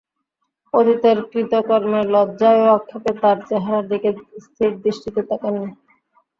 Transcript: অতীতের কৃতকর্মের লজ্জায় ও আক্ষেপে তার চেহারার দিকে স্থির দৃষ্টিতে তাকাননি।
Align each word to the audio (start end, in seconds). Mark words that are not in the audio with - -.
অতীতের 0.73 1.17
কৃতকর্মের 1.31 2.05
লজ্জায় 2.13 2.61
ও 2.63 2.67
আক্ষেপে 2.75 3.11
তার 3.21 3.37
চেহারার 3.47 3.85
দিকে 3.91 4.09
স্থির 4.45 4.71
দৃষ্টিতে 4.83 5.21
তাকাননি। 5.29 5.69